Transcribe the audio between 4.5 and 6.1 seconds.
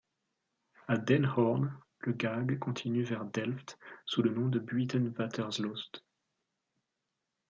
Buitenwatersloot.